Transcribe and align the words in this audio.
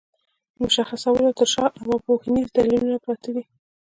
د 0.55 0.57
مشخصولو 0.61 1.29
تر 1.39 1.47
شا 1.53 1.65
ارواپوهنيز 1.79 2.47
دليلونه 2.57 2.97
پراته 3.03 3.29
دي. 3.35 3.43